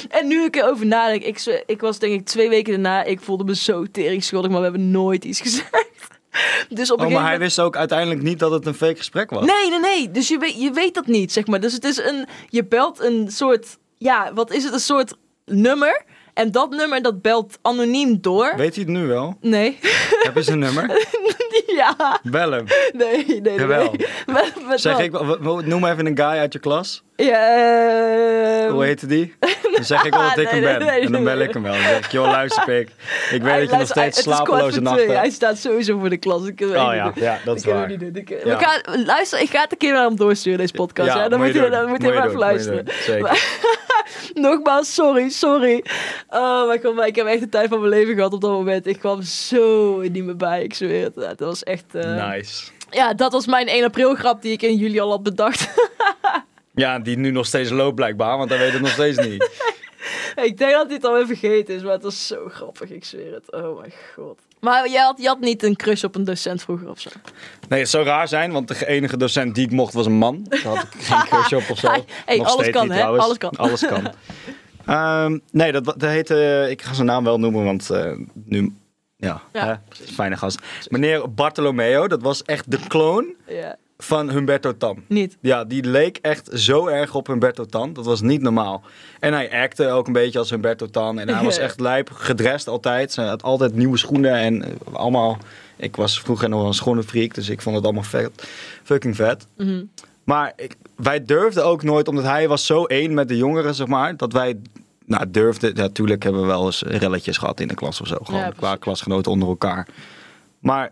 [0.09, 3.21] En nu ik erover nadenk, ik, zweer, ik was denk ik twee weken daarna, ik
[3.21, 5.87] voelde me zo tering schuldig, maar we hebben nooit iets gezegd.
[6.69, 9.45] Dus op Oh, maar hij wist ook uiteindelijk niet dat het een fake gesprek was.
[9.45, 10.11] Nee, nee, nee.
[10.11, 11.59] Dus je weet, je weet dat niet, zeg maar.
[11.59, 12.27] Dus het is een...
[12.49, 13.77] Je belt een soort...
[13.97, 14.73] Ja, wat is het?
[14.73, 15.13] Een soort
[15.45, 16.03] nummer.
[16.39, 18.53] En dat nummer, dat belt anoniem door.
[18.57, 19.37] Weet hij het nu wel?
[19.41, 19.77] Nee.
[20.23, 21.07] Heb je zijn nummer?
[21.81, 22.19] ja.
[22.23, 22.65] Bel hem.
[22.93, 23.57] Nee, nee, nee.
[23.59, 23.83] Jawel.
[23.97, 24.07] nee.
[24.25, 25.11] Met, met Zeg ik,
[25.65, 27.03] noem even een guy uit je klas.
[27.15, 27.57] Ja,
[28.63, 29.35] ehm, Hoe heette die?
[29.73, 30.87] Dan zeg ik wel dat ik Nee, hem ben.
[30.87, 31.71] nee, en dan bel ik hem wel.
[31.73, 32.89] Dan zeg ik, joh, luister pik.
[33.31, 35.15] Ik weet hij- dat je nog steeds slapeloze nachten twee.
[35.15, 35.35] Hij hebt.
[35.35, 36.45] staat sowieso voor de klas.
[36.47, 37.79] Ik, Oh ja, ja, dat is waar.
[37.79, 38.15] het niet doen.
[38.15, 38.57] Ik, Ja.
[38.57, 41.13] we gaan, luister, ik ga het een keer naar hem doorsturen, deze podcast.
[41.13, 42.85] Ja, Ja, dan moet je dan moet je Moet je hem even luisteren.
[43.01, 43.57] Zeker.
[44.33, 45.83] Nogmaals, sorry, sorry.
[46.29, 48.51] Oh mijn god, maar ik heb echt de tijd van mijn leven gehad op dat
[48.51, 48.87] moment.
[48.87, 51.15] Ik kwam zo niet meer bij, ik zweer het.
[51.15, 51.95] Dat was echt...
[51.95, 52.63] eh, Nice.
[52.89, 55.69] Ja, dat was mijn 1 april grap die ik in juli al had bedacht.
[56.73, 59.49] Ja, die nu nog steeds loopt blijkbaar, want hij weet het nog steeds niet.
[60.49, 63.33] ik denk dat hij het alweer vergeten is, maar het was zo grappig, ik zweer
[63.33, 63.51] het.
[63.51, 64.39] Oh mijn god.
[64.59, 67.09] Maar jij had, je had niet een crush op een docent vroeger of zo?
[67.69, 70.45] Nee, het zou raar zijn, want de enige docent die ik mocht was een man.
[70.49, 71.87] Daar had ik geen crush op of zo.
[71.87, 72.97] Hey, hey, Nog alles kan, niet, hè?
[72.97, 73.23] trouwens.
[73.23, 73.51] Alles kan.
[73.55, 74.11] Alles kan.
[74.85, 76.67] Ehm, nee, dat, dat heette...
[76.69, 78.73] Ik ga zijn naam wel noemen, want eh, nu...
[79.15, 80.59] Ja, Ja, hè, fijne gast.
[80.87, 85.03] Meneer Bartolomeo, dat was echt de kloon Ja, van Humberto Tan.
[85.07, 85.37] niet.
[85.41, 87.93] Ja, die leek echt zo erg op Humberto Tan.
[87.93, 88.81] Dat was niet normaal.
[89.19, 91.19] En hij acte ook een beetje als Humberto Tan.
[91.19, 93.15] En hij was echt lijp, gedrest altijd.
[93.15, 95.37] Hij had altijd nieuwe schoenen en eh, allemaal...
[95.75, 98.47] Ik was vroeger nog een schoenenfreak, dus ik vond het allemaal vet,
[98.83, 99.47] fucking vet.
[99.57, 99.83] Mhm.
[100.23, 103.87] Maar ik, wij durfden ook nooit, omdat hij was zo één met de jongeren, zeg
[103.87, 104.57] maar, dat wij...
[105.05, 105.75] Nou, durfden...
[105.75, 108.17] Natuurlijk hebben we wel eens relletjes gehad in de klas of zo.
[108.23, 109.87] Gewoon Ja, qua klasgenoten onder elkaar.
[110.59, 110.91] Maar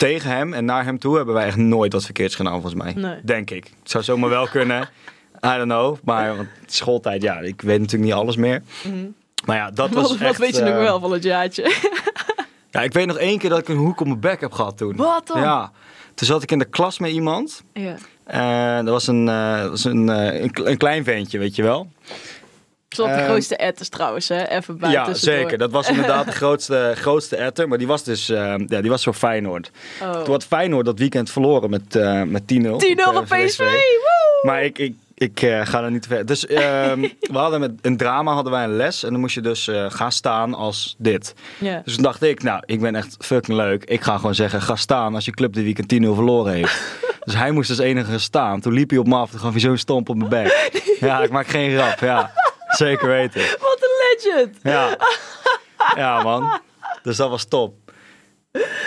[0.00, 2.92] tegen hem en naar hem toe hebben wij echt nooit wat verkeerds gedaan, volgens mij.
[2.92, 3.20] Nee.
[3.22, 3.64] Denk ik.
[3.64, 4.82] Het zou zomaar wel kunnen.
[5.46, 5.96] I don't know.
[6.04, 8.62] Maar want schooltijd, ja, ik weet natuurlijk niet alles meer.
[8.84, 9.06] Mhm.
[9.44, 10.38] Maar ja, dat was Wat, wat echt...
[10.38, 11.72] weet je nog eh, wel van het jaartje?
[12.70, 14.76] Ja, ik weet nog één keer dat ik een hoek op mijn bek heb gehad
[14.76, 14.96] toen.
[14.96, 15.40] Wat dan?
[15.40, 15.72] Ja.
[16.14, 17.62] Toen zat ik in de klas met iemand.
[17.72, 17.94] ja.
[18.24, 20.08] En dat was een, dat was een,
[20.68, 21.88] een klein ventje, weet je wel.
[22.96, 24.48] Zat de Ehm, grootste etters trouwens, hè?
[24.48, 25.58] Even bij ja, zeker.
[25.58, 27.68] Dat was inderdaad de grootste, grootste etter.
[27.68, 29.70] Maar die was dus eh, ja, die was voor Feyenoord.
[30.02, 30.22] Oh.
[30.22, 32.44] Toen had Feyenoord dat weekend verloren met, eh met 10-0.
[32.46, 32.68] 10-0
[33.08, 33.58] op, op eh, PSV!
[33.58, 34.40] Woe!
[34.42, 36.26] Maar ik, ik, ik eh, ga er niet te ver.
[36.26, 37.00] Dus ehm,
[37.32, 39.02] we hadden met een drama hadden wij een les.
[39.04, 41.34] En dan moest je dus gaan staan als dit.
[41.84, 43.84] Dus toen dacht ik, nou, ik ben echt fucking leuk.
[43.84, 46.80] Ik ga gewoon zeggen, ga staan als je club dit weekend 10-0 verloren heeft.
[47.24, 48.60] dus hij moest als enige staan.
[48.60, 49.30] Toen liep hij op me af.
[49.30, 50.70] Toen gaf hij zo'n stomp op mijn bek.
[51.00, 51.98] ja, ik maak geen grap.
[51.98, 52.32] Ja,
[52.70, 53.40] zeker weten.
[53.40, 54.56] Wat een legend!
[54.62, 54.96] Ja.
[55.96, 56.60] Ja, man.
[57.02, 57.74] Dus dat was top.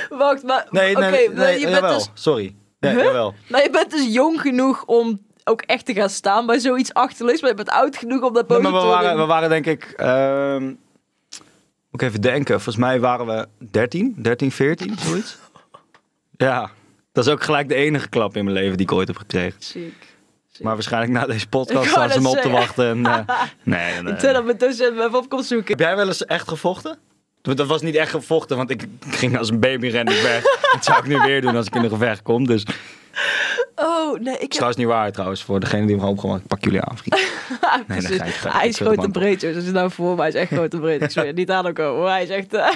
[0.10, 0.68] Wacht, maar...
[0.70, 1.94] Nee, Oké, nee, nee, je bent jawel.
[1.98, 2.10] dus...
[2.14, 2.56] Sorry.
[2.80, 3.04] Ja, Huh?
[3.04, 3.34] jawel.
[3.50, 7.42] Maar je bent dus jong genoeg om ook echt te gaan staan bij zoiets achterlijks.
[7.42, 9.66] Maar je bent oud genoeg om dat Nee, podium maar we waren, we waren denk
[9.66, 9.84] ik...
[9.98, 10.64] ehm,
[11.90, 12.54] moet ik even denken.
[12.54, 15.38] Volgens mij waren we 13, 13, 14, zoiets.
[16.38, 16.72] Ja.
[17.12, 19.62] Dat is ook gelijk de enige klap in mijn leven die ik ooit heb gekregen.
[19.64, 20.13] Ziek.
[20.62, 22.86] Maar waarschijnlijk na deze podcast staan ze me op te wachten.
[22.90, 23.20] En, eh,
[23.64, 25.68] nee, nee, Ik zei dat mijn docent me even op komt zoeken.
[25.68, 26.98] Heb jij wel eens echt gevochten?
[27.42, 30.44] Dat was niet echt gevochten, want ik ging als een baby rennen weg.
[30.74, 32.48] Dat zou ik nu weer doen als ik in een gevecht kom.
[32.48, 32.66] Dus
[33.76, 34.50] Oh, nee, ik is heb...
[34.50, 35.44] trouwens niet waar trouwens.
[35.44, 36.42] Voor degene die hem gewoon opgemaakt.
[36.42, 37.16] Ik pak jullie aan, vriend.
[37.88, 39.54] Nee, hij is groot hem en breed, joh.
[39.54, 40.20] Dat is nou voor me.
[40.20, 41.02] Hij is echt groot en breed.
[41.02, 41.86] Ik zweer, niet aan elkaar.
[41.88, 42.10] hoor.
[42.10, 42.54] Hij is echt...
[42.54, 42.68] eh,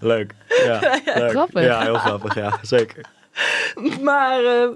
[0.00, 0.32] Leuk.
[0.64, 1.30] Ja, leuk.
[1.30, 1.62] Grappig.
[1.64, 2.34] Ja, heel grappig.
[2.34, 3.04] Ja, zeker.
[4.02, 4.68] maar eh,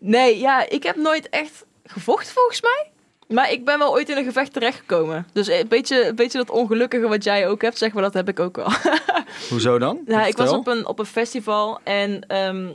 [0.00, 2.88] nee, ja, ik heb nooit echt gevochten volgens mij.
[3.28, 5.26] Maar ik ben wel ooit in een gevecht terechtgekomen.
[5.32, 8.28] Dus een beetje, een beetje dat ongelukkige wat jij ook hebt, zeg maar, dat heb
[8.28, 8.68] ik ook wel.
[9.50, 10.00] Hoezo dan?
[10.06, 12.66] Ja, ik was op een, op een festival en ehm,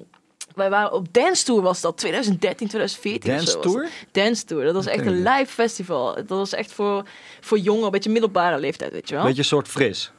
[0.56, 3.90] wij waren op Dance Tour was dat, 2013, 2014 of zo Dance Tour?
[4.12, 6.16] Dance Tour, dat was echt een live festival.
[6.16, 7.04] Dat was echt voor,
[7.40, 9.24] voor jongen, een beetje middelbare leeftijd, weet je wel.
[9.24, 10.12] Beetje een soort fris.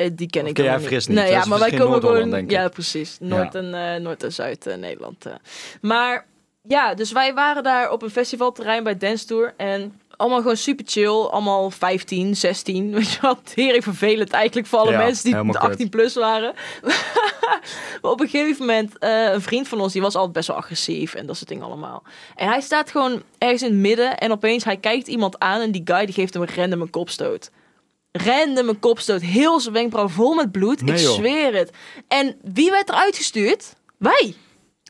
[0.00, 0.90] Eh, die ken Of ik ken niet.
[0.90, 1.08] Niet?
[1.08, 2.48] Nee, ja, maar wij misschien komen gewoon...
[2.48, 3.16] Ja, precies.
[3.20, 5.26] Noord- en, eh, Noord- en Zuid-Nederland.
[5.26, 5.32] eh.
[5.80, 6.26] Maar
[6.62, 9.54] ja, dus wij waren daar op een festivalterrein bij Dance Tour.
[9.56, 11.06] En allemaal gewoon super chill.
[11.08, 12.90] Allemaal 15, 16.
[12.94, 13.52] Weet je wat?
[13.54, 16.54] Heel vervelend eigenlijk voor alle Ja, mensen die helemaal 18 plus waren.
[18.02, 21.14] maar op een gegeven moment, een vriend van ons, die was altijd best wel agressief
[21.14, 22.02] en dat soort dingen allemaal.
[22.36, 25.70] En hij staat gewoon ergens in het midden en opeens hij kijkt iemand aan en
[25.70, 27.50] die guy die geeft hem random een kopstoot.
[28.12, 30.82] Random een kopstoot, heel zijn wenkbrauw vol met bloed.
[30.82, 31.14] Nee, ik joh.
[31.14, 31.70] zweer het.
[32.08, 33.72] En wie werd eruit gestuurd?
[33.96, 34.34] Wij.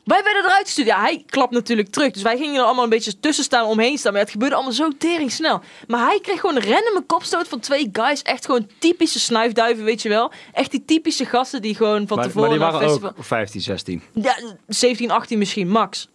[0.03, 0.87] Wij werden eruit gestuurd.
[0.87, 2.11] Ja, hij klapt natuurlijk terug.
[2.11, 4.11] Dus wij gingen er allemaal een beetje tussen staan, omheen staan.
[4.11, 5.61] Maar het gebeurde allemaal zo tering snel.
[5.87, 8.21] Maar hij kreeg gewoon random een kopstoot van twee guys.
[8.21, 10.31] Echt gewoon typische snuifduiven, weet je wel.
[10.53, 13.09] Echt die typische gasten die gewoon van Maar, tevoren maar die waren festival...
[13.09, 14.01] ook 15, 16.
[14.13, 16.07] Ja, 17, 18 misschien, max.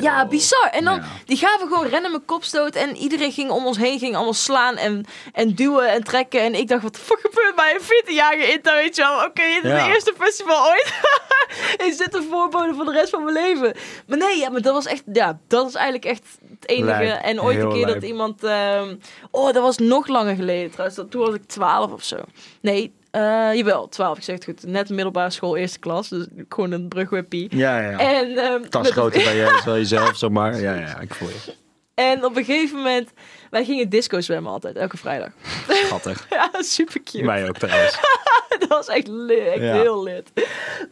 [0.00, 0.68] Ja, bizar.
[0.72, 1.04] En dan, Ja.
[1.24, 2.74] die gaven gewoon random een kopstoot.
[2.74, 6.40] En iedereen ging om ons heen, ging allemaal slaan en, en duwen en trekken.
[6.40, 9.24] En ik dacht, wat de fuck gebeurt bij een 14-jarige Inta, weet je wel.
[9.24, 9.88] Oké, dit is Ja.
[9.88, 10.92] eerste festival ooit.
[11.88, 13.76] is dit de voorbode voor de rest van mijn leven?
[14.06, 17.04] Maar nee, ja, maar dat was echt, ja, dat is eigenlijk echt het enige.
[17.04, 17.22] Lijp.
[17.22, 18.96] En ooit een keer dat iemand, ehm,
[19.30, 20.96] oh, dat was nog langer geleden trouwens.
[20.96, 22.16] Dat- Toen was ik 12 of zo.
[22.60, 24.62] Nee, eh, jawel, 12, ik zeg het goed.
[24.66, 26.08] Net middelbare school, eerste klas.
[26.08, 27.56] Dus gewoon een brugweppie.
[27.56, 27.98] Ja, ja.
[27.98, 30.60] En, Tas met- groter bij je, wel jezelf, zomaar.
[30.60, 31.54] Ja, ja, ik voel je.
[31.94, 33.10] En op een gegeven moment,
[33.50, 35.28] wij gingen disco zwemmen altijd, elke vrijdag.
[35.68, 36.26] Schattig.
[36.30, 37.24] Ja, super cute.
[37.24, 37.98] Mij ook trouwens.
[38.58, 39.72] Dat was echt, lit, echt Ja.
[39.80, 40.30] heel lid.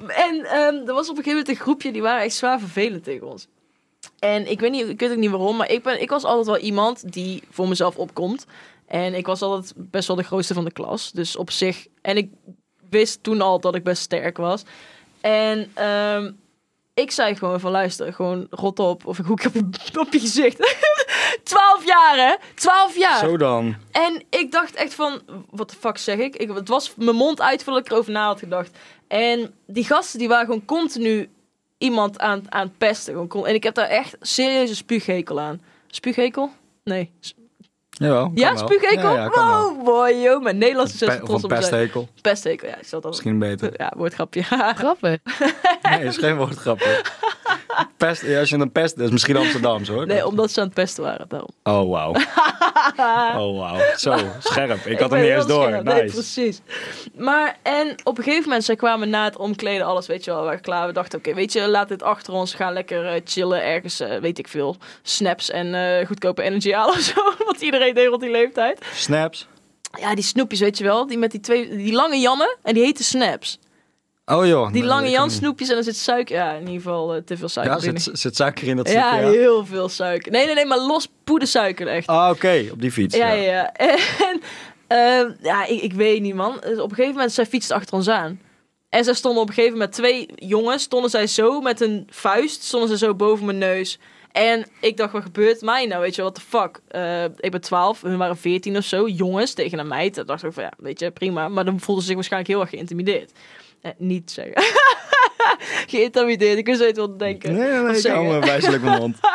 [0.08, 3.04] En ehm, er was op een gegeven moment een groepje, die waren echt zwaar vervelend
[3.04, 3.46] tegen ons.
[4.18, 6.46] En ik weet, niet, ik weet ook niet waarom, maar ik, ben, ik was altijd
[6.46, 8.46] wel iemand die voor mezelf opkomt.
[8.86, 11.12] En ik was altijd best wel de grootste van de klas.
[11.12, 12.30] Dus op zich, en ik
[12.90, 14.62] wist toen al dat ik best sterk was.
[15.20, 16.32] En ehm,
[16.94, 19.54] ik zei gewoon van luister, gewoon rot op of ik hoek op
[20.06, 20.56] op je gezicht.
[21.42, 23.18] 12 jaar hè, 12 jaar.
[23.18, 23.76] Zo dan.
[23.90, 26.36] En ik dacht echt van, wat de fuck zeg ik?
[26.36, 26.48] ik?
[26.48, 28.78] Het was mijn mond uit voordat ik erover na had gedacht.
[29.08, 31.30] En die gasten die waren gewoon continu
[31.78, 33.14] iemand aan, aan het pesten.
[33.14, 35.62] Gewoon En ik heb daar echt serieuze spuughekel aan.
[35.86, 36.50] Spuughekel?
[36.84, 37.12] Nee.
[37.98, 38.58] Jawel, Ja, wel.
[38.58, 39.14] spuughekel?
[39.14, 40.42] Ja, ja, wow, boy, joh.
[40.42, 41.70] Mijn Nederlands is Pe- zo of trots een op zijn.
[41.70, 42.08] pesthekel.
[42.22, 42.76] Pesthekel, ja.
[42.84, 43.72] Zal dat Misschien beter.
[43.76, 44.42] Ja, woordgrapje.
[44.42, 45.18] Grappig.
[45.82, 47.00] Nee, is geen woordgrapje.
[47.96, 50.06] Pest, ja, als je een pest, dat is misschien Amsterdams hoor.
[50.06, 51.50] nee, omdat ze aan het pesten waren, daarom.
[51.62, 52.12] Oh, wauw.
[53.36, 53.80] Oh, wauw.
[53.96, 54.86] Zo, scherp.
[54.86, 55.62] Ik had hem niet eens door.
[55.66, 55.84] scherp.
[55.84, 56.14] Nee, Nice.
[56.14, 56.60] precies.
[57.16, 60.40] Maar, en op een gegeven moment, zij kwamen na het omkleden, alles, weet je wel,
[60.40, 60.86] we waren klaar.
[60.86, 62.54] We dachten, oké, weet je, laat dit achter ons.
[62.54, 66.94] Gaan lekker eh, chillen ergens, eh, weet ik veel, snaps en eh, goedkope energy halen
[66.94, 67.32] of zo.
[67.46, 68.84] Wat iedereen deed rond die leeftijd.
[68.94, 69.46] Snaps.
[70.00, 72.84] Ja, die snoepjes, weet je wel, die met die twee, die lange Jannen, en die
[72.84, 73.58] heten snaps.
[74.32, 74.72] Oh joh.
[74.72, 77.48] Die lange Jan snoepjes en er zit suiker, ja, in ieder geval eh, te veel
[77.48, 78.00] suiker Ja, binnen.
[78.02, 79.26] zit, zit suiker in dat ja, stukje?
[79.26, 80.32] Ja, heel veel suiker.
[80.32, 82.06] Nee, nee, nee, maar los poedersuiker echt.
[82.06, 82.68] Ah, oké.
[82.72, 83.16] Op die fiets.
[83.16, 83.72] Ja, ja, ja.
[84.88, 86.56] En ehm, ja, ik, ik weet niet, man.
[86.60, 88.40] Dus op een gegeven moment, zij fietste achter ons aan.
[88.88, 92.62] En zij stonden op een gegeven moment, twee jongens, stonden zij zo met een vuist,
[92.62, 93.98] stonden ze zo boven mijn neus.
[94.32, 96.00] En ik dacht, wat gebeurt mij nou?
[96.00, 96.80] Weet je, what the fuck?
[96.88, 100.14] Eh, ik ben 12, hun waren 14 of zo, jongens tegen een meid.
[100.14, 101.48] Dan dacht ik van, ja, weet je, prima.
[101.48, 103.32] Maar dan voelden ze zich waarschijnlijk heel erg geïntimideerd.
[103.82, 104.62] Eh, niet zeggen.
[105.92, 107.52] geïntimideerd, ik wist niet wat te denken.
[107.54, 107.96] Nee, nee.
[107.96, 109.16] Ik hou me wijselijk mijn mond.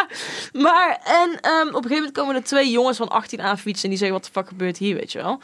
[0.54, 3.84] Maar, en ehm, op een gegeven moment komen er twee jongens van 18 aan fietsen
[3.84, 5.42] en die zeggen, wat de fuck gebeurt hier, weet je wel?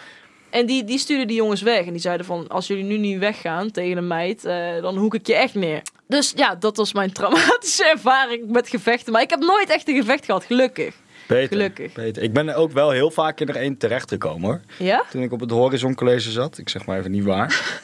[0.49, 3.19] En die, die stuurden die jongens weg en die zeiden van, als jullie nu niet
[3.19, 5.81] weggaan tegen een meid, eh, dan hoek ik je echt neer.
[6.07, 9.13] Dus ja, dat was mijn traumatische ervaring met gevechten.
[9.13, 10.95] Maar ik heb nooit echt een gevecht gehad, gelukkig.
[11.27, 11.47] Beter.
[11.47, 11.93] Gelukkig.
[11.93, 12.23] Beter.
[12.23, 14.61] Ik ben ook wel heel vaak in er één terechtgekomen hoor.
[14.77, 15.03] Ja?
[15.09, 17.81] Toen ik op het Horizon College zat, ik zeg maar even niet waar.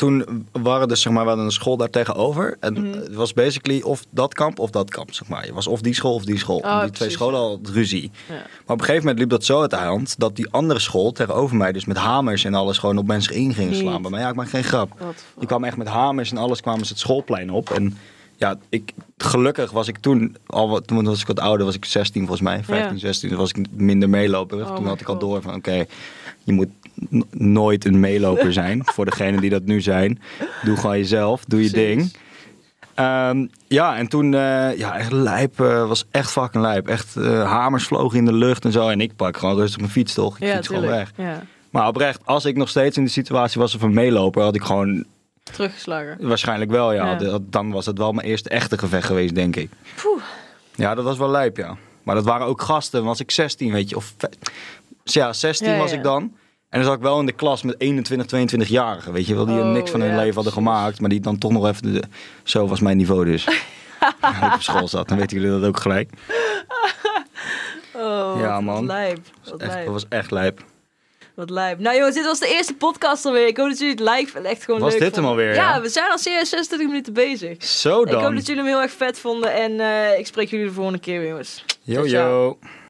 [0.00, 2.56] Toen waren dus zeg maar, we hadden een school daar tegenover.
[2.60, 2.98] En Mhm.
[2.98, 5.46] het was basically of dat kamp of dat kamp, zeg maar.
[5.46, 6.56] Je was of die school of die school.
[6.58, 8.10] Oh, en die twee scholen al ruzie.
[8.28, 8.34] Ja.
[8.34, 11.12] Maar op een gegeven moment liep dat zo uit de hand dat die andere school
[11.12, 14.10] tegenover mij dus met hamers en alles gewoon op mensen in gingen slaan.
[14.10, 15.14] Mij, ja, ik maak geen grap.
[15.38, 17.70] Die kwamen echt met hamers en alles kwamen ze het schoolplein op.
[17.70, 17.98] En
[18.40, 21.84] ja, ik, gelukkig was ik toen, al wat, toen was ik wat ouder, was ik
[21.84, 22.98] 16 volgens mij, 15, Ja.
[22.98, 23.28] 16.
[23.28, 24.68] Toen was ik minder meeloperig.
[24.68, 25.84] Oh toen had ik al door van oké,
[26.44, 26.68] je moet
[27.30, 28.82] nooit een meeloper zijn.
[28.94, 30.20] Voor degenen die dat nu zijn.
[30.62, 31.88] Doe gewoon jezelf, doe je Precies.
[31.88, 32.12] ding.
[32.94, 36.88] Ehm, ja, en toen, eh, ja, echt lijp, eh, was echt fucking lijp.
[36.88, 38.88] Echt eh, hamers vlogen in de lucht en zo.
[38.88, 40.38] En ik pak gewoon rustig mijn fiets toch.
[40.38, 41.12] Ik Ja, fiets gewoon weg.
[41.16, 41.42] Ja.
[41.70, 45.04] Maar oprecht, als ik nog steeds in de situatie was van meeloper, had ik gewoon
[45.52, 46.16] Teruggeslagen.
[46.28, 47.16] waarschijnlijk wel, ja.
[47.20, 47.38] Ja.
[47.42, 49.70] Dan was het wel mijn eerste echte gevecht geweest, denk ik.
[50.02, 50.22] Poeh.
[50.74, 51.76] Ja, dat was wel lijp, ja.
[52.02, 53.96] Maar dat waren ook gasten, was ik 16, weet je.
[53.96, 54.14] Of
[55.04, 55.96] ja, 16 Ja, was ja.
[55.96, 56.22] ik dan.
[56.68, 58.26] En dan zat ik wel in de klas met 21,
[58.66, 59.46] 22-jarigen, weet je wel.
[59.46, 61.00] Die Oh, niks van hun ja, leven hadden gemaakt.
[61.00, 61.92] Maar die dan toch nog even...
[61.94, 62.02] De,
[62.42, 63.46] zo was mijn niveau dus.
[64.20, 66.10] Als ik op school zat, dan weten jullie dat ook gelijk.
[67.94, 68.86] Oh, Ja, man.
[68.86, 69.18] lijp.
[69.44, 69.84] Echt, lijp.
[69.84, 70.64] dat was echt lijp.
[71.40, 71.78] Wat lijp.
[71.78, 73.46] Nou jongens, dit was de eerste podcast alweer.
[73.46, 75.80] Ik hoop dat jullie het live echt gewoon Was leuk dit hem alweer, Ja, ja?
[75.80, 77.64] we zijn al serieus 26 minuten bezig.
[77.64, 78.34] Zo Ik hoop dan.
[78.34, 79.52] dat jullie hem heel erg vet vonden.
[79.52, 81.64] En eh, ik spreek jullie de volgende keer weer, jongens.
[81.82, 82.58] Yo, yo.